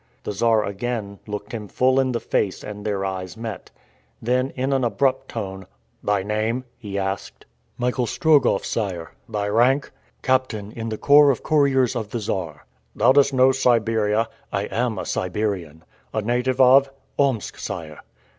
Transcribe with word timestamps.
The 0.23 0.31
Czar 0.31 0.63
again 0.65 1.19
looked 1.27 1.51
him 1.51 1.67
full 1.67 1.99
in 1.99 2.11
the 2.11 2.19
face 2.19 2.63
and 2.63 2.83
their 2.83 3.05
eyes 3.05 3.37
met. 3.37 3.69
Then 4.19 4.49
in 4.55 4.73
an 4.73 4.83
abrupt 4.83 5.29
tone, 5.29 5.67
"Thy 6.03 6.23
name?" 6.23 6.63
he 6.79 6.97
asked. 6.97 7.45
"Michael 7.77 8.07
Strogoff, 8.07 8.65
sire." 8.65 9.11
"Thy 9.29 9.47
rank?" 9.47 9.91
"Captain 10.23 10.71
in 10.71 10.89
the 10.89 10.97
corps 10.97 11.29
of 11.29 11.43
couriers 11.43 11.95
of 11.95 12.09
the 12.09 12.19
Czar." 12.19 12.65
"Thou 12.95 13.11
dost 13.11 13.31
know 13.31 13.51
Siberia?" 13.51 14.27
"I 14.51 14.63
am 14.71 14.97
a 14.97 15.05
Siberian." 15.05 15.83
"A 16.15 16.23
native 16.23 16.59
of?" 16.59 16.89
"Omsk, 17.19 17.59
sire." 17.59 17.99